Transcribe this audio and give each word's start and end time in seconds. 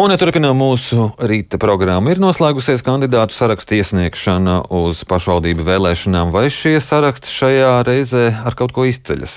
Un 0.00 0.14
turpinām 0.16 0.56
mūsu 0.56 1.10
rīta 1.28 1.58
programmu. 1.60 2.08
Ir 2.08 2.20
noslēgusies 2.22 2.80
kandidātu 2.86 3.34
sarakstu 3.36 3.74
iesniegšana 3.76 4.54
uz 4.72 5.02
pašvaldību 5.04 5.66
vēlēšanām, 5.66 6.30
vai 6.32 6.46
šie 6.48 6.78
saraksti 6.80 7.28
šajā 7.28 7.74
reizē 7.84 8.22
ar 8.48 8.56
kaut 8.56 8.72
ko 8.72 8.86
izceļas? 8.88 9.34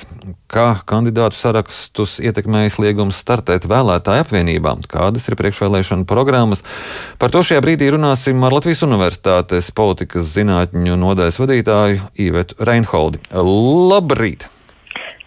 Kā 0.47 0.69
kandidātu 0.87 1.35
sarakstus 1.35 2.15
ietekmējas 2.23 2.79
liegums 2.79 3.19
startēt 3.19 3.67
vēlētāju 3.67 4.23
apvienībām? 4.23 4.87
Kādas 4.87 5.27
ir 5.27 5.35
priekšvēlēšana 5.43 6.07
programmas? 6.07 6.63
Par 7.19 7.35
to 7.35 7.43
šajā 7.43 7.59
brīdī 7.65 7.91
runāsim 7.97 8.39
ar 8.47 8.55
Latvijas 8.55 8.87
Universitātes 8.87 9.73
politikas 9.75 10.31
zinātņu 10.31 10.95
nodaļas 11.03 11.43
vadītāju 11.43 12.11
Īvetu 12.23 12.63
Reinholdi. 12.63 13.25
Labrīt! 13.35 14.47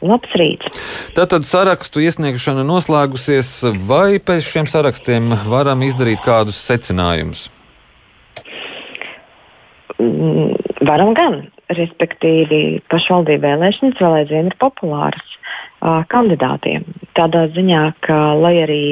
Labs 0.05 0.33
rīts. 0.37 0.69
Tātad 1.17 1.47
sarakstu 1.49 2.03
iesniegšana 2.05 2.67
noslēgusies, 2.69 3.53
vai 3.89 4.19
pēc 4.21 4.45
šiem 4.45 4.69
sarakstiem 4.69 5.31
varam 5.49 5.85
izdarīt 5.87 6.21
kādus 6.25 6.59
secinājumus? 6.69 7.47
Mm, 9.97 10.53
varam 10.85 11.15
gan. 11.17 11.47
Respektīvi, 11.67 12.83
pašvaldību 12.93 13.43
vēlēšanas 13.43 13.97
vēl 13.99 14.13
aizvien 14.21 14.53
ir 14.53 14.55
populāras 14.61 15.33
uh, 15.33 16.05
kandidātiem. 16.13 16.85
Tādā 17.19 17.47
ziņā, 17.57 17.81
ka 18.07 18.19
lai 18.39 18.53
arī 18.63 18.85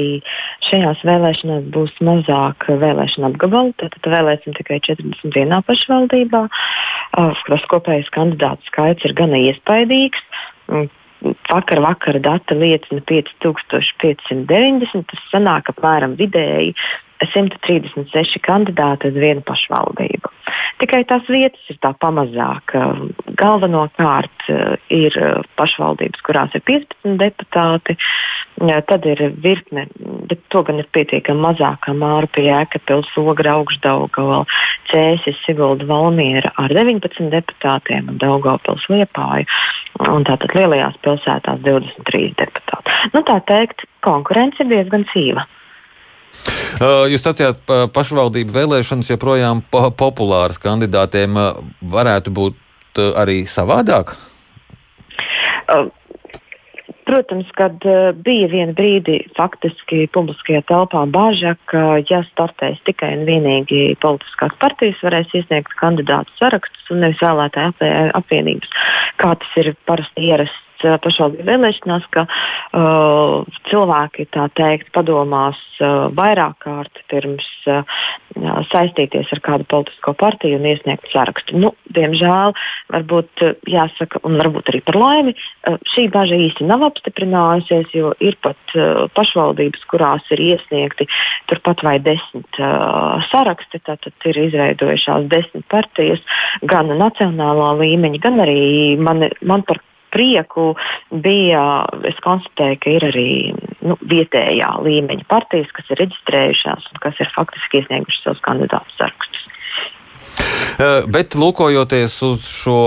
šajās 0.66 1.04
vēlēšanās 1.06 1.68
būs 1.76 1.94
mazāk 2.02 2.66
vēlēšana 2.66 3.30
apgabalu, 3.30 3.76
tad, 3.78 3.94
vēlēsim 4.02 4.56
tikai 4.58 4.80
41 4.88 5.62
pašvaldībā. 5.68 6.42
Uh, 6.48 7.44
tas 7.46 7.68
kopējais 7.70 8.10
kandidātu 8.16 8.66
skaits 8.72 9.06
ir 9.06 9.14
gana 9.20 9.38
iespaidīgs. 9.52 10.26
Vakar, 10.68 11.80
vakar 11.80 12.18
dati 12.20 12.54
liecina 12.58 13.00
5590. 13.08 15.04
Tas 15.10 15.20
sanāk 15.32 15.64
apmēram 15.72 16.12
vidēji 16.20 16.74
136 17.22 18.40
kandidāti 18.44 19.10
uz 19.10 19.18
vienu 19.18 19.44
pašvaldību. 19.46 20.30
Tikai 20.82 21.04
tās 21.08 21.26
vietas 21.30 21.62
ir 21.70 21.78
tā 21.82 21.92
pamazāk. 22.02 22.74
Galvenokārt 23.38 24.48
eh, 24.50 24.74
ir 24.92 25.16
eh, 25.18 25.36
pašvaldības, 25.58 26.24
kurās 26.26 26.54
ir 26.58 26.64
15 26.66 27.16
deputāti, 27.20 27.96
tad 28.88 29.06
ir 29.08 29.22
virkne, 29.42 29.86
bet 30.30 30.42
to 30.52 30.62
gan 30.66 30.78
ir 30.82 30.88
pietiekami 30.94 31.42
mazāk, 31.46 31.80
kā 31.86 31.94
Māra 31.96 32.28
pie 32.30 32.46
Jēkabils, 32.48 33.10
Ogra, 33.22 33.56
Augšdaugava, 33.58 34.44
Cēsis, 34.90 35.38
Sigulda, 35.46 35.86
Valmiera 35.88 36.52
ar 36.60 36.74
19 36.74 37.30
deputātiem 37.32 38.12
un 38.12 38.20
Daugavpils 38.22 38.86
Liepāju. 38.92 39.48
Un 40.10 40.26
tātad 40.26 40.54
lielajās 40.58 40.98
pilsētās 41.06 41.62
23 41.66 42.34
deputāti. 42.38 42.96
Nu, 43.14 43.22
tā 43.26 43.38
teikt, 43.46 43.86
konkurence 44.06 44.62
ir 44.62 44.72
diezgan 44.72 45.06
cīva. 45.12 45.46
Jūs 47.10 47.22
sacījāt, 47.22 47.60
ka 47.68 47.84
pašvaldību 47.94 48.54
vēlēšanas 48.54 49.12
joprojām 49.12 49.62
populāras 49.70 50.58
kandidātiem 50.62 51.36
varētu 51.94 52.34
būt 52.34 53.02
arī 53.14 53.44
savādāk? 53.50 54.16
Protams, 57.04 57.48
kad 57.54 57.84
bija 58.24 58.48
viena 58.48 58.72
brīdi 58.74 59.18
faktiski 59.36 60.06
publiskajā 60.14 60.62
telpā 60.70 61.04
bāža, 61.12 61.52
ka, 61.70 62.00
ja 62.08 62.22
startēs 62.30 62.80
tikai 62.88 63.12
un 63.18 63.26
vienīgi 63.28 63.82
politiskās 64.02 64.56
partijas, 64.58 65.02
varēs 65.04 65.34
iesniegt 65.36 65.76
kandidātu 65.78 66.32
sarakstus 66.40 66.90
un 66.90 67.04
nevis 67.04 67.20
vēlētāju 67.22 67.76
apvienības, 68.18 68.72
kā 69.20 69.34
tas 69.42 69.58
ir 69.60 69.74
parasti 69.86 70.30
ierasts 70.30 70.64
pašvaldību 70.84 71.46
vēlēšanās, 71.48 72.06
ka 72.14 72.26
uh, 72.28 73.44
cilvēki 73.70 74.28
teikt, 74.58 74.90
padomās 74.94 75.60
uh, 75.80 76.08
vairāk 76.14 76.58
kārt 76.64 77.02
pirms 77.10 77.46
uh, 77.70 77.82
saistīties 78.70 79.30
ar 79.34 79.42
kādu 79.44 79.66
politisko 79.70 80.14
partiju 80.18 80.58
un 80.58 80.68
iesniegt 80.70 81.10
sarakstu. 81.12 81.58
Nu, 81.60 81.72
diemžēl, 81.94 82.54
varbūt 82.94 83.44
jāsaka, 83.70 84.22
un 84.26 84.38
varbūt 84.40 84.72
arī 84.72 84.82
par 84.86 84.98
laimi, 85.00 85.34
uh, 85.34 85.78
šī 85.94 86.08
bažas 86.14 86.44
īsti 86.48 86.68
nav 86.68 86.86
apstiprinājusies, 86.90 87.90
jo 87.96 88.12
ir 88.24 88.38
pat 88.44 88.76
uh, 88.76 89.06
pašvaldības, 89.16 89.86
kurās 89.90 90.26
ir 90.34 90.42
iesniegti 90.52 91.08
turpat 91.50 91.84
vai 91.86 91.98
desmit 92.02 92.60
uh, 92.60 93.22
saraksti. 93.30 93.82
Tātad 93.84 94.28
ir 94.30 94.38
izveidojušās 94.46 95.28
desmit 95.32 95.66
partijas, 95.72 96.22
gan 96.62 96.92
nacionālā 96.98 97.74
līmeņa, 97.80 98.22
gan 98.22 98.40
arī 98.44 98.62
man, 99.00 99.28
man 99.42 99.66
par 99.66 99.80
prieku 100.14 100.72
bija, 101.10 101.84
es 102.06 102.18
konstatēju, 102.24 102.80
ka 102.82 102.94
ir 102.94 103.08
arī 103.10 103.30
nu, 103.84 103.98
vietējā 104.00 104.70
līmeņa 104.86 105.26
partijas, 105.30 105.72
kas 105.74 105.90
ir 105.90 106.04
reģistrējušās 106.04 106.92
un 106.92 107.02
kas 107.02 107.18
ir 107.20 107.32
faktiski 107.34 107.82
iesniegušas 107.82 108.28
savus 108.28 108.44
kandidātu 108.46 108.98
sarakstus. 108.98 109.50
Bet, 111.14 111.36
lūkojoties 111.38 112.16
uz 112.26 112.46
šo 112.50 112.78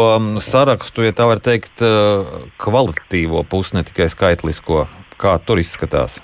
sarakstu, 0.43 1.05
ja 1.07 1.13
tā 1.15 1.27
var 1.29 1.39
teikt, 1.43 1.83
kvalitatīvo 2.59 3.45
pusi, 3.47 3.77
ne 3.77 3.85
tikai 3.87 4.09
skaitlisko, 4.11 4.87
kā 5.21 5.37
tur 5.47 5.61
izskatās? 5.61 6.17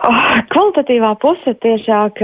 Oh, 0.00 0.20
kvalitatīvā 0.48 1.10
puse 1.20 1.52
tiešāk, 1.60 2.22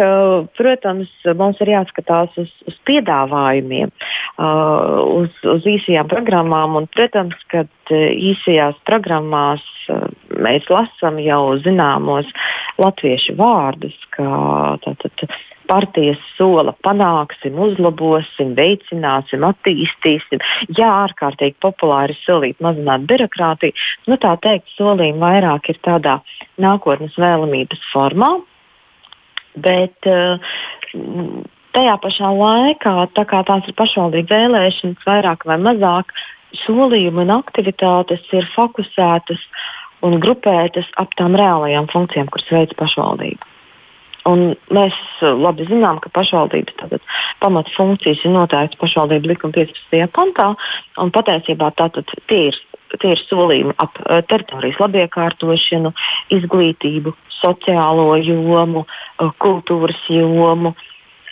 protams, 0.57 1.11
mums 1.37 1.59
ir 1.61 1.75
jāskatās 1.75 2.33
uz, 2.41 2.53
uz 2.71 2.77
piedāvājumiem, 2.89 3.93
uh, 3.93 5.03
uz, 5.21 5.35
uz 5.45 5.67
īsajām 5.69 6.09
programmām. 6.09 6.79
Un, 6.81 6.89
protams, 6.97 7.37
kad 7.53 7.93
īsajās 7.93 8.79
programmās 8.89 9.65
mēs 10.33 10.71
lasām 10.73 11.21
jau 11.21 11.43
zināmos 11.61 12.33
latviešu 12.81 13.37
vārdus, 13.37 13.99
kā 14.17 14.31
tātad 14.87 15.29
partijas 15.69 16.21
sola 16.37 16.75
panāksim, 16.87 17.59
uzlabosim, 17.66 18.54
veicināsim, 18.59 19.47
attīstīsim. 19.47 20.43
Jā, 20.78 20.91
ārkārtīgi 21.06 21.59
populāri 21.62 22.16
solīt 22.22 22.62
mazināt 22.65 23.06
birokrātiju. 23.10 23.77
Nu, 24.10 24.19
tā 24.22 24.37
teikt, 24.43 24.71
solījumi 24.77 25.22
vairāk 25.22 25.71
ir 25.72 25.81
tādā 25.87 26.21
nākotnes 26.62 27.16
vēlamības 27.21 27.84
formā. 27.93 28.32
Bet 29.56 30.09
uh, 30.10 30.37
tajā 31.77 31.97
pašā 32.03 32.31
laikā, 32.37 32.94
tā 33.16 33.25
kā 33.28 33.43
tās 33.48 33.69
ir 33.69 33.77
pašvaldību 33.78 34.33
vēlēšanas, 34.33 35.06
vairāk 35.09 35.47
vai 35.48 35.59
mazāk 35.60 36.12
solījumi 36.65 37.25
un 37.25 37.34
aktivitātes 37.37 38.25
ir 38.37 38.48
fokusētas 38.54 39.43
un 40.06 40.21
grupētas 40.22 40.88
ap 41.00 41.12
tām 41.19 41.37
reālajām 41.38 41.88
funkcijām, 41.93 42.31
kuras 42.33 42.53
veids 42.53 42.77
pašvaldība. 42.78 43.56
Un 44.27 44.55
mēs 44.75 44.97
uh, 45.23 45.35
labi 45.39 45.67
zinām, 45.69 46.01
ka 46.03 46.11
pašvaldības 46.15 47.03
pamatfunkcijas 47.43 48.25
ir 48.25 48.35
noteikts 48.35 48.81
pašvaldību 48.81 49.31
likuma 49.33 49.55
15. 49.55 50.09
pantā. 50.17 50.49
Patiesībā 51.15 51.71
tātad 51.79 52.11
tie 52.31 52.41
ir, 52.51 52.59
tie 52.99 53.15
ir 53.15 53.23
solījumi 53.27 53.77
ap 53.83 54.01
uh, 54.03 54.19
teritorijas 54.27 54.81
labiekārtošanu, 54.83 55.95
izglītību, 56.39 57.15
sociālo 57.39 58.09
jomu, 58.19 58.87
uh, 58.87 59.33
kultūras 59.43 60.03
jomu, 60.11 60.75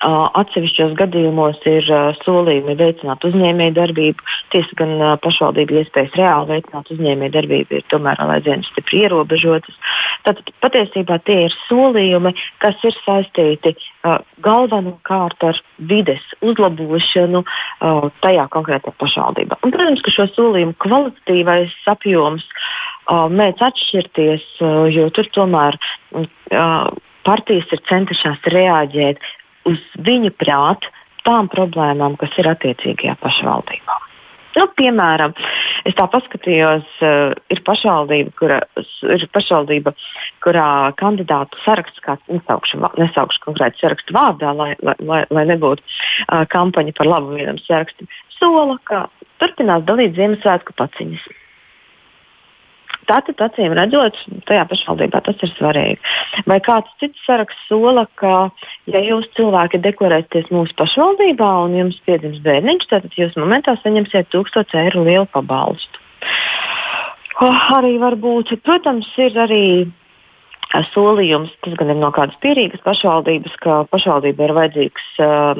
Atsevišķos 0.04 0.92
gadījumos 0.98 1.62
ir 1.70 1.86
solījumi 2.20 2.74
veicināt 2.76 3.24
uzņēmējdarbību. 3.24 4.26
Tiesa 4.52 4.76
gan 4.76 4.90
pašvaldību 5.24 5.78
iespējas 5.80 6.16
reāli 6.18 6.50
veicināt 6.58 6.90
uzņēmējdarbību 6.92 7.78
ir 7.78 7.86
tomēr 7.92 8.20
aizvien 8.26 8.64
stipri 8.68 9.04
ierobežotas. 9.06 9.78
Tātad 10.26 10.50
patiesībā 10.64 11.16
tie 11.24 11.38
ir 11.46 11.56
solījumi, 11.64 12.34
kas 12.60 12.84
ir 12.84 12.96
saistīti 13.00 13.72
galvenokārt 14.44 15.46
ar 15.48 15.60
vides 15.78 16.24
uzlabošanu 16.44 17.44
tajā 18.24 18.44
konkrētajā 18.52 18.96
pašvaldībā. 19.00 19.60
Un, 19.64 19.72
protams, 19.72 20.04
ka 20.04 20.12
šo 20.12 20.28
solījumu 20.34 20.76
kvalitatīvais 20.84 21.72
apjoms 21.94 22.44
mēdz 23.08 23.64
atšķirties, 23.70 24.44
jo 24.92 25.08
tur 25.16 25.32
tomēr 25.32 25.80
partijas 27.24 27.72
ir 27.72 27.82
centušās 27.88 28.52
reaģēt 28.52 29.24
uz 29.68 29.80
viņu 30.06 30.32
prātu 30.40 30.90
tām 31.24 31.48
problēmām, 31.52 32.18
kas 32.20 32.34
ir 32.40 32.50
attiecīgajā 32.52 33.16
pašvaldībā. 33.22 34.00
Nu, 34.54 34.68
piemēram, 34.78 35.32
es 35.88 35.96
tā 35.98 36.04
paskatījos, 36.10 36.86
uh, 37.02 37.32
ir, 37.50 37.60
pašvaldība, 37.66 38.34
kura, 38.38 38.60
ir 39.16 39.24
pašvaldība, 39.34 39.94
kurā 40.44 40.68
kandidātu 41.00 41.58
saraksts, 41.64 42.02
kā 42.04 42.14
nesaukšu, 42.30 42.78
nesaukšu 43.00 43.42
konkrēti 43.48 43.82
sarakstu 43.82 44.14
vārdā, 44.14 44.54
lai, 44.54 44.70
lai, 44.84 45.24
lai 45.26 45.46
nebūtu 45.50 45.82
uh, 45.82 46.44
kampaņa 46.54 46.94
par 47.00 47.10
labu 47.10 47.34
vienam 47.34 47.58
sarakstam, 47.64 48.10
sola, 48.38 48.78
ka 48.86 49.08
turpinās 49.42 49.82
dalīt 49.88 50.14
Ziemassvētku 50.18 50.76
paciņas. 50.78 51.26
Tātad, 53.08 53.40
acīm 53.46 53.74
redzot, 53.76 54.18
tajā 54.48 54.64
pašvaldībā 54.70 55.20
tas 55.26 55.42
ir 55.44 55.52
svarīgi. 55.54 55.98
Vai 56.50 56.60
kāds 56.64 56.92
cits 57.02 57.20
saraksts 57.26 57.68
sola, 57.70 58.06
ka, 58.20 58.50
ja 58.90 59.02
jūs 59.04 59.28
cilvēki 59.38 59.82
deklarēsieties 59.84 60.52
mūsu 60.54 60.76
pašvaldībā 60.78 61.50
un 61.66 61.76
jums 61.80 61.98
piedzims 62.06 62.40
bērniņš, 62.44 62.88
tad 62.92 63.10
jūs 63.18 63.36
momentā 63.40 63.76
saņemsiet 63.82 64.30
1000 64.34 64.78
eiro 64.84 65.04
lielu 65.06 65.28
pabalstu. 65.34 66.02
Oh, 67.42 67.68
arī 67.74 67.96
varbūt, 67.98 68.54
protams, 68.62 69.08
ir 69.18 69.34
arī 69.42 69.64
solījums, 70.94 71.52
tas 71.62 71.74
gan 71.78 71.92
ir 71.92 71.98
no 72.00 72.10
kādas 72.14 72.38
pierīgas 72.42 72.82
pašvaldības, 72.86 73.54
ka 73.62 73.82
pašvaldība 73.90 74.46
ir 74.46 74.54
vajadzīgs, 74.56 75.10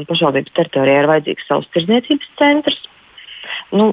pašvaldības 0.09 0.55
teritorijā 0.57 1.03
ir 1.03 1.11
vajadzīgs 1.11 1.47
savs 1.51 1.71
tirdzniecības 1.75 2.31
centrs. 2.41 2.81
Nu, 3.75 3.93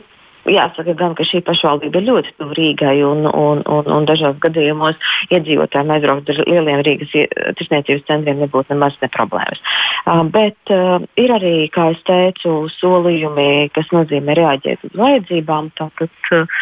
Jāsaka, 0.50 0.96
gan, 0.98 1.14
ka 1.14 1.26
šī 1.28 1.44
pašvaldība 1.46 2.00
ir 2.02 2.08
ļoti 2.08 2.32
tuvu 2.40 2.56
Rīgai, 2.58 2.96
un, 3.06 3.28
un, 3.30 3.62
un, 3.62 3.90
un 3.94 4.08
dažos 4.10 4.40
gadījumos 4.42 4.98
iedzīvotājiem 5.30 5.94
aizbraukt 5.94 6.32
uz 6.34 6.42
lieliem 6.48 6.82
Rīgas 6.88 7.14
tirsniecības 7.60 8.08
centriem 8.08 8.42
nebūtu 8.42 8.74
nemaz 8.74 8.98
ne 9.04 9.10
problēmas. 9.14 9.62
Uh, 10.02 10.24
bet 10.34 10.74
uh, 10.74 10.98
ir 11.22 11.36
arī, 11.36 11.56
kā 11.74 11.92
es 11.94 12.02
teicu, 12.10 12.56
solījumi, 12.80 13.70
kas 13.76 13.94
nozīmē 13.94 14.38
reaģēt 14.42 14.90
uz 14.90 14.98
vajadzībām. 14.98 15.70
Tāpēc, 15.78 16.34
uh, 16.34 16.60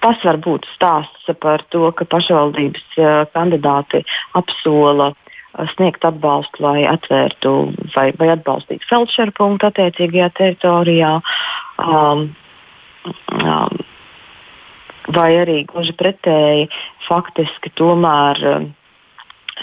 tas 0.00 0.24
var 0.24 0.40
būt 0.48 0.64
stāsts 0.72 1.28
par 1.44 1.66
to, 1.68 1.90
ka 1.92 2.08
pašvaldības 2.08 2.88
uh, 2.96 3.14
kandidāti 3.36 4.00
apsola 4.38 5.12
sniegt 5.74 6.04
atbalstu, 6.04 6.62
lai 6.62 6.84
atvērtu 6.88 7.52
vai, 7.94 8.10
vai 8.16 8.28
atbalstītu 8.34 8.88
felčera 8.88 9.32
punktu 9.34 9.68
attiecīgajā 9.68 10.28
teritorijā. 10.38 11.16
Um, 11.82 12.28
um, 13.10 13.78
vai 15.14 15.30
arī 15.40 15.62
gluži 15.68 15.94
pretēji, 15.98 16.68
faktiski 17.08 17.72
tomēr 17.78 18.42
um, 18.52 18.68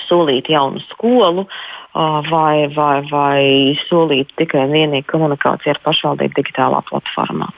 solīt 0.07 0.49
jaunu 0.51 0.81
skolu 0.89 1.45
uh, 1.45 2.21
vai, 2.29 2.67
vai, 2.75 2.97
vai 3.11 3.43
solīt 3.85 4.33
tikai 4.39 4.65
un 4.67 4.75
vienīgi 4.75 5.07
komunikāciju 5.11 5.75
ar 5.75 5.83
pašvaldību 5.85 6.41
digitālā 6.41 6.81
platformā. 6.89 7.51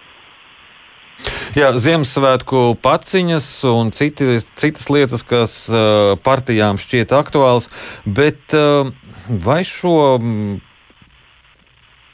Jā, 1.58 1.72
Ziemassvētku 1.74 2.76
paciņas 2.86 3.48
un 3.72 3.90
citi, 3.96 4.38
citas 4.60 4.86
lietas, 4.94 5.24
kas 5.26 5.56
uh, 5.72 6.14
partijām 6.22 6.78
šķiet 6.78 7.16
aktuāls, 7.18 7.66
bet 8.06 8.54
uh, 8.54 8.92
vai 9.26 9.64
šo 9.66 10.20
mm, 10.22 10.60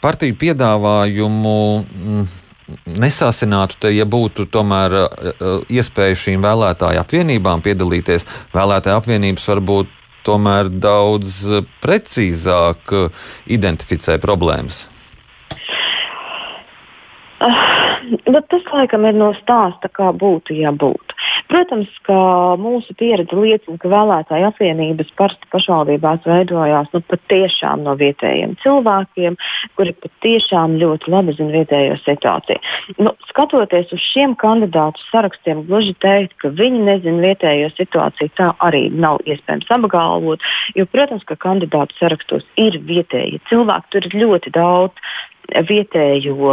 partiju 0.03 0.37
piedāvājumu 0.39 1.57
mm, 1.83 2.29
nesasinātu, 2.87 3.79
te, 3.83 3.91
ja 3.95 4.05
būtu 4.09 4.47
tomēr 4.51 4.95
uh, 4.99 5.07
uh, 5.07 5.59
iespēja 5.71 6.19
šīm 6.25 6.45
vēlētāju 6.45 7.01
apvienībām 7.03 7.63
piedalīties. 7.65 8.27
Vēlētāju 8.55 9.01
apvienības 9.01 9.47
varbūt 9.51 9.91
tomēr 10.27 10.71
daudz 10.71 11.41
precīzāk 11.83 12.95
uh, 12.95 13.29
identificē 13.51 14.17
problēmas. 14.23 14.85
Uh, 17.43 18.41
tas 18.49 18.69
laikam 18.71 19.07
ir 19.09 19.17
no 19.19 19.33
stāsta, 19.41 19.91
kā 19.91 20.13
būtu, 20.15 20.55
ja 20.59 20.71
būtu. 20.71 21.12
Protams, 21.53 21.89
ka 22.07 22.15
mūsu 22.57 22.95
pieredze 22.97 23.37
liecina, 23.37 23.77
ka 23.77 23.89
vēlētāju 23.91 24.47
apvienības 24.47 25.11
parasti 25.19 25.49
pašvaldībās 25.53 26.23
veidojās 26.25 26.87
nu, 26.95 27.01
patiešām 27.11 27.83
no 27.85 27.93
vietējiem 27.99 28.55
cilvēkiem, 28.63 29.37
kuri 29.77 29.93
patiešām 30.01 30.79
ļoti 30.81 31.13
labi 31.13 31.35
zina 31.37 31.53
vietējo 31.59 31.99
situāciju. 32.01 32.57
Nu, 33.05 33.13
skatoties 33.29 33.93
uz 33.93 34.01
šiem 34.01 34.33
kandidātu 34.41 35.03
sarakstiem, 35.11 35.61
gluži 35.67 35.93
teikt, 36.01 36.33
ka 36.41 36.49
viņi 36.57 36.81
nezina 36.87 37.21
vietējo 37.27 37.69
situāciju, 37.75 38.33
tā 38.39 38.49
arī 38.65 38.87
nav 38.89 39.21
iespējams 39.29 39.69
apgalvot. 39.77 40.41
Jo, 40.73 40.87
protams, 40.89 41.27
ka 41.29 41.37
kandidātu 41.37 41.93
sarakstos 41.99 42.49
ir 42.57 42.81
vietējie 42.81 43.43
cilvēki, 43.51 43.93
tur 43.93 44.09
ir 44.09 44.17
ļoti 44.25 44.57
daudz 44.57 45.13
vietējo, 45.69 46.49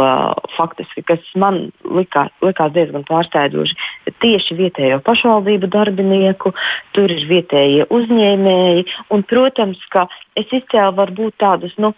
faktiski, 0.55 1.03
kas 1.07 1.23
man 1.39 1.71
likā, 1.83 2.27
likās 2.45 2.73
diezgan 2.75 3.05
pārsteidzoši, 3.07 3.77
tieši 4.21 4.57
vietējo 4.59 5.01
pašvaldību 5.05 5.69
darbinieku, 5.71 6.53
tur 6.95 7.11
ir 7.11 7.25
vietējie 7.29 7.87
uzņēmēji, 7.89 8.85
un, 9.11 9.25
protams, 9.27 9.81
ka 9.93 10.07
es 10.37 10.51
izcēlu 10.51 10.95
varbūt 10.99 11.37
tādus, 11.41 11.75
nu, 11.81 11.93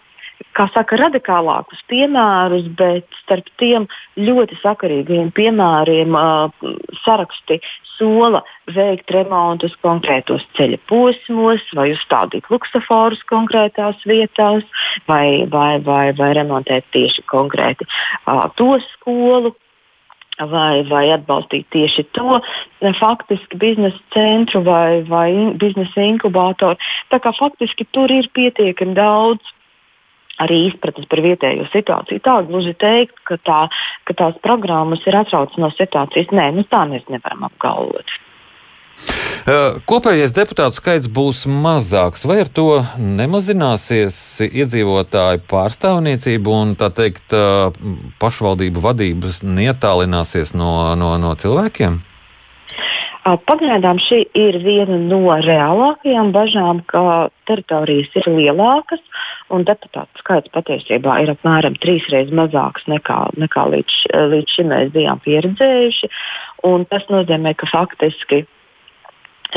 kā 0.54 0.66
saka, 0.74 0.98
radikālākus 1.00 1.82
piemērus, 1.90 2.68
bet 2.78 3.06
starp 3.22 3.48
tiem 3.60 3.86
ļoti 4.18 4.58
sakarīgiem 4.62 5.32
piemēriem 5.34 6.14
uh, 6.18 6.68
saraksti 7.02 7.60
sola 7.94 8.42
veikt 8.74 9.10
remontus 9.14 9.74
konkrētos 9.84 10.44
ceļa 10.58 10.80
posmos, 10.90 11.64
vai 11.76 11.90
uzstādīt 11.94 12.48
luksusforus 12.52 13.22
konkrētās 13.30 14.00
vietās, 14.08 14.64
vai, 15.10 15.44
vai, 15.50 15.78
vai, 15.82 16.06
vai 16.18 16.30
remontēt 16.38 16.88
tieši 16.94 17.26
konkrēti 17.30 17.86
uh, 17.88 18.46
to 18.58 18.78
skolu, 18.92 19.54
vai, 20.38 20.82
vai 20.88 21.04
atbalstīt 21.14 21.68
tieši 21.70 22.06
to 22.16 22.40
faktiski 22.98 23.58
biznesa 23.58 24.00
centru 24.14 24.64
vai, 24.66 25.02
vai 25.06 25.30
biznesa 25.60 26.02
inkubātoru. 26.02 26.78
Tā 27.12 27.20
kā 27.22 27.34
faktiski 27.36 27.86
tur 27.94 28.10
ir 28.10 28.30
pietiekami 28.34 28.96
daudz 28.98 29.54
arī 30.42 30.64
izpratnes 30.68 31.08
par 31.10 31.22
vietējo 31.24 31.68
situāciju. 31.72 32.22
Tā 32.24 32.36
gluži 32.48 32.74
teikt, 32.80 33.16
ka, 33.28 33.38
tā, 33.38 33.60
ka 34.08 34.18
tās 34.18 34.38
programmas 34.44 35.04
ir 35.06 35.18
atrautas 35.20 35.58
no 35.60 35.70
situācijas. 35.74 36.34
Nē, 36.34 36.50
nu 36.56 36.66
tā 36.68 36.84
mēs 36.90 37.06
nevaram 37.12 37.46
apgalvot. 37.50 38.16
Kopējais 39.84 40.32
deputātu 40.32 40.78
skaits 40.78 41.08
būs 41.12 41.42
mazāks, 41.50 42.22
vai 42.24 42.38
ar 42.44 42.48
to 42.48 42.78
nemazināsies 42.96 44.16
iedzīvotāju 44.46 45.42
pārstāvniecība 45.50 46.54
un 46.62 46.72
tā 46.80 46.88
teikt 46.96 47.34
pašvaldību 48.22 48.84
vadības 48.86 49.42
neatālināsies 49.44 50.54
no, 50.56 50.70
no, 50.96 51.12
no 51.20 51.34
cilvēkiem? 51.36 52.00
Pagaidām 53.24 54.00
šī 54.04 54.22
ir 54.36 54.58
viena 54.64 54.96
no 55.00 55.20
reālākajām 55.44 56.32
bažām, 56.32 56.80
ka 56.88 57.28
teritorijas 57.48 58.16
ir 58.20 58.28
lielākas 58.32 59.00
un 59.52 59.64
deputātu 59.68 60.22
skaits 60.22 60.52
patiesībā 60.54 61.18
ir 61.22 61.34
apmēram 61.34 61.76
trīsreiz 61.82 62.32
mazāks 62.34 62.86
nekā, 62.90 63.18
nekā 63.40 63.66
līdz, 63.74 64.00
līdz 64.32 64.56
šim 64.56 64.70
mēs 64.72 64.92
bijām 64.94 65.20
pieredzējuši. 65.24 66.10
Tas 66.90 67.08
nozīmē, 67.12 67.52
ka 67.60 67.68
faktiski 67.68 68.44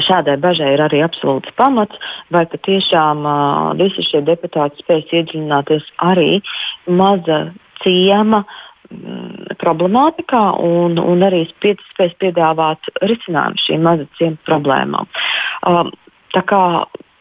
šādai 0.03 0.37
bažai 0.41 0.73
ir 0.75 0.83
arī 0.83 1.01
absolūts 1.05 1.53
pamats, 1.57 1.97
vai 2.33 2.45
patiešām 2.49 3.23
uh, 3.25 3.71
visi 3.79 4.05
šie 4.05 4.21
deputāti 4.27 4.83
spēs 4.83 5.13
iedziļināties 5.19 5.87
arī 6.05 6.41
maza 6.99 7.39
ciema 7.81 8.43
uh, 8.43 8.59
problemātikā 9.63 10.43
un, 10.63 10.99
un 11.01 11.25
arī 11.25 11.45
spēs 11.49 12.13
piedāvāt 12.21 12.91
risinājumu 13.01 13.63
šīm 13.63 13.87
mazaciem 13.87 14.37
problēmām. 14.47 15.09
Um, 15.67 15.91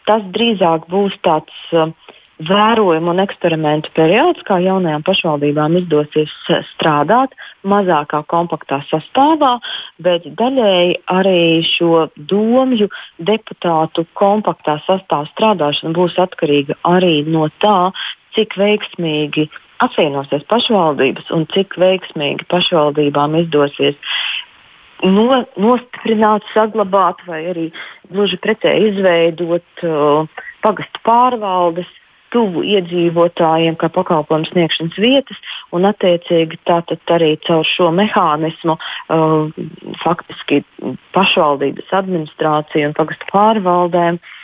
tas 0.06 0.26
drīzāk 0.36 0.90
būs 0.92 1.16
tāds 1.24 1.56
uh, 1.72 1.94
vērojumu 2.44 3.12
un 3.14 3.22
eksperimentu 3.22 3.90
periods, 3.96 4.42
kā 4.44 4.58
jaunajām 4.60 5.04
pašvaldībām 5.06 5.78
izdosies 5.80 6.32
strādāt 6.74 7.32
mazākā 7.64 8.22
kompaktā 8.28 8.82
sastāvā, 8.90 9.56
bet 10.02 10.28
daļēji 10.38 10.98
arī 11.12 11.64
šo 11.64 12.08
domju 12.16 12.90
deputātu 13.18 14.06
kompaktā 14.18 14.78
sastāvā 14.84 15.30
strādāšana 15.32 15.96
būs 15.96 16.18
atkarīga 16.20 16.76
arī 16.84 17.22
no 17.24 17.48
tā, 17.64 17.92
cik 18.36 18.58
veiksmīgi 18.60 19.48
apvienosies 19.80 20.44
pašvaldības 20.48 21.32
un 21.36 21.46
cik 21.52 21.76
veiksmīgi 21.80 22.48
pašvaldībām 22.52 23.36
izdosies 23.42 23.96
no, 25.04 25.44
nostiprināt, 25.60 26.44
saglabāt 26.52 27.20
vai 27.28 27.42
arī 27.52 27.68
gluži 28.12 28.38
pretēji 28.40 28.92
izveidot 28.92 29.84
uh, 29.84 30.44
pagastu 30.64 31.02
pārvaldes 31.06 31.88
tuvu 32.36 32.62
iedzīvotājiem, 32.76 33.80
kā 33.80 33.90
pakalpojumu 33.96 34.50
sniegšanas 34.52 35.00
vietas, 35.00 35.42
un 35.72 35.88
attiecīgi 35.88 36.60
tātad 36.68 37.16
arī 37.16 37.34
caur 37.48 37.64
šo 37.66 37.90
mehānismu 37.96 38.76
uh, 38.76 39.36
faktiski 40.04 40.62
pašvaldības 41.16 41.94
administrācija 41.96 42.90
un 42.90 42.98
pagastu 42.98 43.32
pārvaldēm 43.32 44.20
uh, 44.20 44.34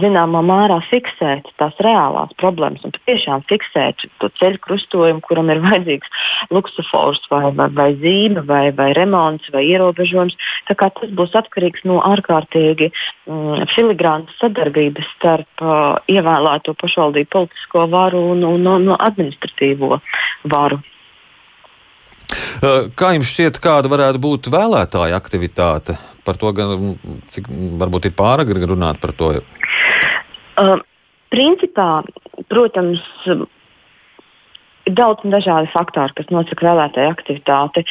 zināmā 0.00 0.42
mērā 0.44 0.78
fiksēt 0.90 1.48
tās 1.60 1.76
reālās 1.84 2.32
problēmas 2.40 2.84
un 2.84 2.92
tiešām 3.08 3.44
fiksēt 3.48 4.04
to 4.20 4.28
ceļu 4.40 4.60
krustojumu, 4.66 5.22
kuram 5.24 5.50
ir 5.52 5.62
vajadzīgs 5.66 6.12
luksofors 6.52 7.22
vai, 7.32 7.46
vai, 7.56 7.68
vai 7.80 7.88
zīme 8.02 8.44
vai, 8.48 8.62
vai 8.76 8.90
remonts 8.96 9.52
vai 9.54 9.64
ierobežojums. 9.70 10.36
Tas 10.68 11.10
būs 11.16 11.36
atkarīgs 11.40 11.86
no 11.88 12.00
ārkārtīgi 12.04 12.90
mm, 12.90 13.66
filigrānas 13.74 14.36
sadarbības 14.42 15.08
starp 15.16 15.64
uh, 15.64 15.96
ievēlēto 16.10 16.76
pašvaldību 16.80 17.32
politisko 17.32 17.88
varu 17.90 18.22
un, 18.34 18.44
un, 18.44 18.66
un, 18.66 18.88
un 18.94 18.96
administratīvo 19.00 20.00
varu. 20.52 20.80
Eh, 22.60 22.90
kā 22.98 23.14
jums 23.16 23.30
šķiet, 23.32 23.58
kāda 23.62 23.90
varētu 23.90 24.20
būt 24.22 24.50
vēlētāja 24.52 25.18
aktivitāte? 25.18 25.96
Par 26.26 26.36
to 26.36 26.50
gan, 26.54 26.94
cik 27.32 27.48
varbūt 27.80 28.10
ir 28.10 28.16
pāragri 28.18 28.68
runāt 28.68 29.00
par 29.02 29.14
to. 29.16 29.32
Uh, 30.58 30.80
principā, 31.30 32.02
protams, 32.50 33.02
ir 34.90 34.96
daudz 34.96 35.24
un 35.24 35.34
dažādi 35.34 35.70
faktori, 35.70 36.14
kas 36.16 36.30
nosaka 36.34 36.66
vēlētāju 36.66 37.12
aktivitāti. 37.12 37.84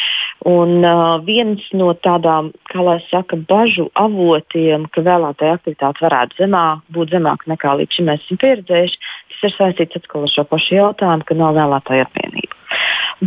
Un 0.50 0.84
uh, 0.84 1.20
viens 1.26 1.64
no 1.78 1.92
tādām, 2.06 2.52
kā 2.72 2.84
lai 2.84 2.98
saka, 3.08 3.40
bažu 3.50 3.90
avotiem, 4.00 4.88
ka 4.94 5.04
vēlētāju 5.06 5.58
aktivitāte 5.60 6.06
varētu 6.06 6.42
zemā, 6.44 6.66
būt 6.96 7.16
zemāka 7.16 7.52
nekā 7.54 7.78
līdz 7.80 8.00
šim 8.00 8.12
mēs 8.12 8.26
esam 8.26 8.42
pieredzējuši, 8.44 9.02
tas 9.30 9.48
ir 9.48 9.56
saistīts 9.58 10.02
atkal 10.02 10.28
ar 10.28 10.36
šo 10.36 10.46
pašu 10.50 10.78
jautājumu, 10.80 11.28
ka 11.28 11.40
nav 11.40 11.58
vēlētāju 11.60 12.08
apvienība. 12.08 12.62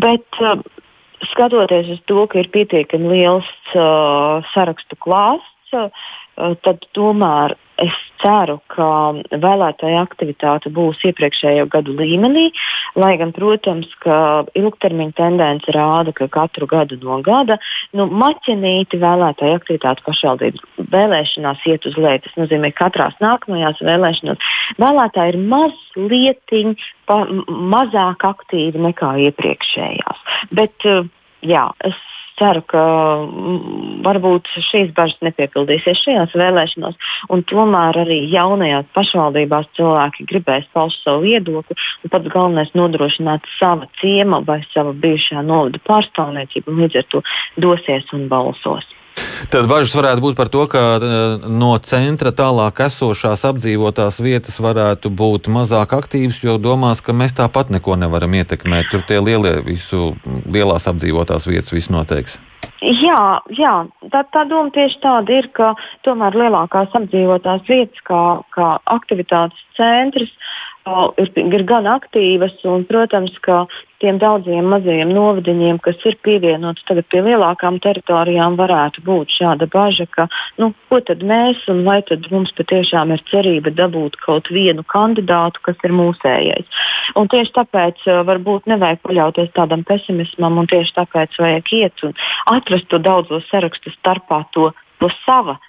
Bet, 0.05 0.41
uh, 0.41 0.61
skatoties 1.33 1.93
uz 1.97 2.03
to, 2.11 2.27
ka 2.29 2.43
ir 2.43 2.51
pietiekami 2.53 3.17
liels 3.17 3.51
uh, 3.75 4.43
sarakstu 4.53 4.99
klāsts, 5.01 5.77
uh, 5.77 5.89
tad 6.65 6.85
tomēr 6.97 7.57
es 7.83 7.97
ceru, 8.23 8.59
ka 8.71 8.87
vēlētāja 9.31 10.03
aktivitāte 10.05 10.71
būs 10.75 11.01
iepriekšējo 11.09 11.67
gadu 11.73 11.95
līmenī, 11.99 12.49
lai 12.99 13.15
gan, 13.21 13.33
protams, 13.35 13.91
ka 14.03 14.45
ilgtermiņa 14.59 15.17
tendence 15.19 15.75
rāda, 15.75 16.15
ka 16.17 16.29
katru 16.33 16.69
gadu 16.71 16.99
no 17.03 17.19
gada 17.25 17.59
nu, 17.99 18.07
maķenīti 18.07 19.01
vēlētāja 19.03 19.59
aktivitāte 19.59 20.07
pašvaldības 20.07 20.87
vēlēšanās 20.93 21.67
iet 21.73 21.89
uz 21.91 21.99
leju. 21.99 22.23
Tas 22.27 22.39
nozīmē, 22.45 22.73
ka 22.73 22.87
katrās 22.87 23.19
nākamajās 23.23 23.83
vēlēšanās 23.83 24.49
vēlētāji 24.83 25.35
ir 25.35 25.43
mazlietiņi 25.53 26.89
pa, 27.11 27.23
mazāk 27.49 28.27
aktīvi 28.29 28.87
nekā 28.91 29.15
iepriekšējās. 29.29 30.27
Bet, 30.55 30.91
jā, 31.47 31.69
es 31.87 31.99
ceru, 32.39 32.63
ka 32.69 32.83
mm, 33.25 34.01
varbūt 34.07 34.51
šīs 34.69 34.93
bažas 34.97 35.21
nepiepildīsies 35.27 36.03
šajās 36.05 36.37
vēlēšanās, 36.39 37.11
un 37.33 37.45
tomēr 37.49 38.01
arī 38.05 38.19
jaunajās 38.33 38.89
pašvaldībās 38.97 39.71
cilvēki 39.79 40.29
gribēs 40.31 40.71
paust 40.77 41.03
savu 41.05 41.27
viedokli, 41.27 41.77
un 42.05 42.15
pats 42.15 42.33
galvenais 42.33 42.73
nodrošināt 42.79 43.47
sava 43.59 43.89
ciema 44.01 44.43
vai 44.47 44.61
sava 44.73 44.95
bijušā 45.05 45.45
novada 45.47 45.83
pārstāvniecību, 45.89 46.73
un 46.73 46.85
līdz 46.85 47.03
ar 47.03 47.09
to 47.15 47.23
dosies 47.61 48.13
un 48.17 48.29
balsos. 48.33 48.89
Tad 49.51 49.67
bažas 49.71 49.95
varētu 49.97 50.23
būt 50.23 50.37
par 50.39 50.51
to, 50.53 50.67
ka 50.71 50.83
eh, 50.99 51.47
no 51.51 51.73
centra 51.83 52.31
tālāk 52.37 52.85
esošās 52.87 53.43
apdzīvotās 53.49 54.21
vietas 54.23 54.61
varētu 54.63 55.11
būt 55.11 55.51
mazāk 55.53 55.97
aktīvas, 55.99 56.43
jo 56.45 56.59
domās, 56.63 57.03
ka 57.03 57.17
mēs 57.17 57.35
tāpat 57.41 57.73
neko 57.75 57.97
nevaram 57.99 58.39
ietekmēt. 58.39 58.93
Tur 58.93 59.03
tie 59.09 59.19
lielie, 59.25 59.59
visu 59.67 60.13
lielās 60.47 60.87
apdzīvotās 60.91 61.49
vietas 61.51 61.75
viss 61.75 61.91
noteiks. 61.93 62.39
Jā, 62.83 63.39
jā 63.55 63.73
tā, 64.11 64.25
tā 64.35 64.43
doma 64.51 64.73
tieši 64.75 64.99
tāda 65.03 65.37
ir, 65.39 65.49
ka 65.55 65.73
tomēr 66.07 66.35
lielākās 66.35 66.95
apdzīvotās 66.99 67.63
vietas, 67.69 68.03
kā, 68.07 68.23
kā 68.55 68.73
aktivitātes 68.91 69.61
centrs, 69.79 70.33
ir, 70.87 71.31
ir 71.39 71.65
gan 71.69 71.87
aktīvas, 71.87 72.55
un, 72.69 72.85
protams, 72.89 73.35
ka 73.45 73.65
tiem 74.03 74.19
daudziem 74.19 74.67
mazajiem 74.67 75.13
novadiņiem, 75.15 75.79
kas 75.83 76.01
ir 76.09 76.17
pievienoti 76.27 76.83
tagad 76.89 77.07
pie 77.13 77.23
lielākām 77.23 77.79
teritorijām, 77.83 78.57
varētu 78.59 79.05
būt 79.07 79.35
šāda 79.37 79.69
bažas, 79.71 80.11
ka, 80.15 80.27
nu, 80.59 80.73
ko 80.91 80.99
tad 81.07 81.23
mēs, 81.27 81.61
un 81.71 81.85
vai 81.87 82.01
tad 82.09 82.27
mums 82.35 82.55
patiešām 82.59 83.15
ir 83.15 83.23
cerība 83.31 83.71
dabūt 83.79 84.19
kaut 84.25 84.51
vienu 84.51 84.83
kandidātu, 84.83 85.63
kas 85.69 85.79
ir 85.87 85.95
mūsējais. 85.99 86.81
Un 87.19 87.31
tieši 87.31 87.55
tāpēc 87.61 88.03
varbūt 88.27 88.67
nevajag 88.73 89.05
paļauties 89.07 89.53
tādam 89.55 89.87
pesimismam, 89.87 90.59
un 90.59 90.71
tieši 90.71 90.99
tāpēc 90.99 91.39
vajag 91.43 91.77
iet 91.79 92.09
un 92.09 92.17
atrast 92.51 92.91
to 92.91 92.99
daudzo 93.03 93.39
sarakstu 93.51 93.95
starpā 93.95 94.43
to, 94.57 94.73
to 94.99 95.13
sava 95.23 95.61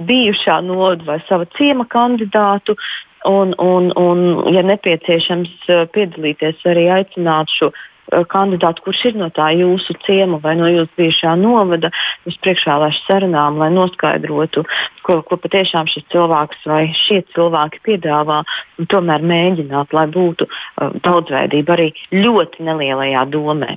bijušā 0.00 0.60
noda 0.64 1.04
vai 1.04 1.18
sava 1.28 1.46
ciema 1.58 1.84
kandidātu, 1.84 2.76
un, 3.24 3.54
un, 3.58 3.92
un 3.96 4.20
ja 4.54 4.62
nepieciešams, 4.66 5.52
eh, 5.68 5.86
piedalīties 5.94 6.62
arī 6.68 6.86
aicināt 6.94 7.52
šo 7.52 7.70
eh, 7.72 8.24
kandidātu, 8.30 8.84
kurš 8.86 9.02
ir 9.10 9.18
no 9.20 9.28
tā 9.34 9.50
jūsu 9.56 9.96
ciema 10.06 10.40
vai 10.42 10.56
no 10.58 10.68
jūsu 10.70 10.90
bijušā 10.98 11.34
novada, 11.40 11.90
uz 12.28 12.38
priekšvēlēšu 12.44 13.04
sarunām, 13.06 13.60
lai 13.60 13.70
noskaidrotu, 13.74 14.64
ko, 15.06 15.20
ko 15.26 15.40
patiešām 15.40 15.90
šis 15.90 16.08
cilvēks 16.14 16.64
vai 16.70 16.82
šie 17.06 17.22
cilvēki 17.34 17.84
piedāvā, 17.90 18.42
tomēr 18.88 19.24
mēģināt, 19.24 19.92
lai 19.96 20.06
būtu 20.10 20.48
uh, 20.48 20.96
daudzveidība 21.04 21.76
arī 21.76 21.90
ļoti 22.14 22.64
nelielajā 22.68 23.26
domē. 23.32 23.76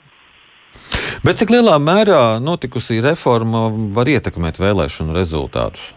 Bet 1.24 1.40
cik 1.40 1.54
lielā 1.54 1.78
mērā 1.80 2.40
notikusi 2.44 2.98
reforma 3.04 3.68
var 3.96 4.10
ietekmēt 4.12 4.58
vēlēšanu 4.60 5.16
rezultātus? 5.16 5.94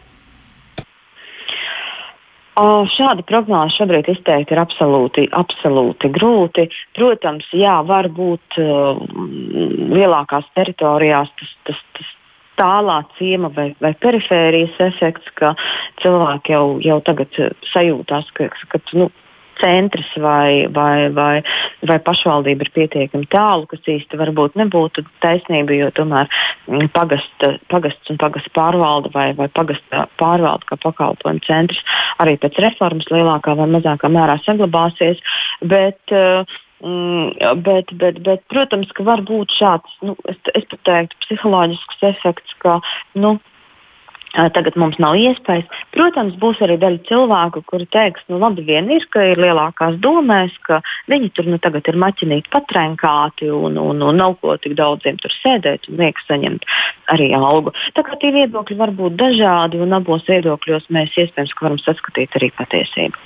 Šāda 2.57 3.21
prognoze 3.29 3.75
šobrīd 3.77 4.09
izteikt 4.09 4.53
ir 4.55 4.61
absolūti, 4.63 5.27
absolūti 5.37 6.09
grūti. 6.09 6.69
Protams, 6.97 7.45
jā, 7.53 7.83
var 7.85 8.09
būt 8.09 8.57
uh, 8.63 8.97
lielākās 9.93 10.49
teritorijās 10.57 11.29
tas, 11.37 11.53
tas, 11.69 11.83
tas 11.99 12.15
tālā 12.57 13.03
ciema 13.19 13.51
vai, 13.53 13.69
vai 13.85 13.93
perifērijas 14.01 14.81
efekts, 14.89 15.29
ka 15.37 15.53
cilvēki 16.01 16.57
jau, 16.57 16.65
jau 16.81 16.99
tagad 17.05 17.37
sajūtās, 17.75 18.33
ka, 18.33 18.49
ka 18.73 18.81
nu, 18.97 19.11
centrs 19.61 20.09
vai, 20.21 20.67
vai, 20.73 21.09
vai, 21.15 21.43
vai 21.89 21.99
pašvaldība 22.03 22.67
ir 22.67 22.73
pietiekami 22.75 23.29
tālu, 23.33 23.67
kas 23.71 23.87
īsti 23.89 24.21
varbūt 24.21 24.59
nebūtu 24.61 25.05
taisnība, 25.25 25.77
jo 25.79 25.91
tomēr 25.97 26.31
mm, 26.69 26.91
pagasta, 26.97 27.55
pagasts 27.73 28.13
un 28.13 28.21
pagasta 28.23 28.53
pārvalde 28.57 29.13
vai, 29.15 29.31
vai 29.39 29.49
pagasta 29.53 30.07
pārvalde 30.21 30.69
kā 30.69 30.79
pakalpojumu 30.83 31.45
centrs 31.47 31.83
arī 32.23 32.37
pēc 32.41 32.61
reformas 32.65 33.09
lielākā 33.13 33.57
vai 33.59 33.69
mazākā 33.77 34.11
mērā 34.13 34.39
saglabāsies. 34.45 35.21
Bet, 35.65 36.01
uh, 36.15 36.45
bet, 37.65 37.93
bet, 37.97 38.21
bet, 38.23 38.45
protams, 38.53 38.93
ka 38.97 39.05
var 39.07 39.25
būt 39.27 39.55
šāds, 39.57 39.99
nu, 40.05 40.17
es, 40.29 40.39
es 40.55 40.67
teiktu, 40.85 41.19
psiholoģisks 41.25 42.09
efekts, 42.13 42.57
ka 42.63 42.81
nu, 43.17 43.37
tagad 44.55 44.77
mums 44.81 44.99
nav 45.03 45.17
iespējas. 45.21 45.69
Protams, 45.95 46.37
būs 46.41 46.61
arī 46.65 46.77
daļa 46.81 47.03
cilvēku, 47.09 47.63
kuri 47.71 47.89
teiks, 47.93 48.25
nu 48.33 48.41
labi, 48.43 48.65
vien 48.67 48.91
ir, 48.93 49.07
ka 49.13 49.25
ir 49.33 49.41
lielākās 49.41 49.99
domēs, 50.05 50.57
ka 50.67 50.81
viņi 51.11 51.33
tur 51.37 51.49
nu, 51.51 51.61
tagad 51.63 51.89
ir 51.89 51.99
maķinīti 52.03 52.53
patrenkāti 52.53 53.51
un, 53.53 53.79
un, 53.81 54.03
un 54.03 54.21
nav 54.21 54.37
ko 54.43 54.57
tik 54.61 54.77
daudziem 54.79 55.21
tur 55.23 55.35
sēdēt 55.41 55.89
un 55.91 56.03
liekas 56.03 56.29
saņemt 56.29 56.67
arī 57.15 57.31
algu. 57.37 57.73
Tā 57.97 58.05
kā 58.07 58.19
tie 58.21 58.33
viedokļi 58.37 58.79
var 58.81 58.93
būt 58.97 59.17
dažādi 59.21 59.81
un 59.83 59.97
abos 59.97 60.27
viedokļos 60.29 60.91
mēs 60.93 61.17
iespējams 61.17 61.57
varam 61.63 61.81
saskatīt 61.83 62.37
arī 62.39 62.53
patiesību. 62.57 63.25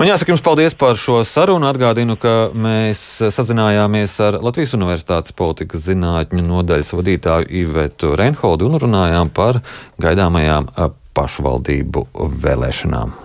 Man 0.00 0.08
jāsaka 0.08 0.32
jums 0.32 0.40
paldies 0.40 0.72
par 0.80 0.94
šo 0.96 1.18
sarunu. 1.28 1.66
Atgādinu, 1.68 2.14
ka 2.16 2.30
mēs 2.56 3.02
sazinājāmies 3.36 4.14
ar 4.24 4.38
Latvijas 4.40 4.72
Universitātes 4.78 5.36
politikas 5.36 5.84
zinātņu 5.84 6.40
nodaļas 6.46 6.94
vadītāju 6.96 7.52
Ivetu 7.66 8.14
Reinholdu 8.16 8.70
un 8.70 8.80
runājām 8.80 9.28
par 9.36 9.60
gaidāmajām 10.00 10.72
pašvaldību 11.12 12.08
vēlēšanām. 12.16 13.20